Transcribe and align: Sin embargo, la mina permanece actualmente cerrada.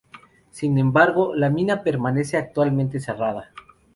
Sin 0.49 0.79
embargo, 0.79 1.35
la 1.35 1.51
mina 1.51 1.83
permanece 1.83 2.35
actualmente 2.35 2.99
cerrada. 2.99 3.51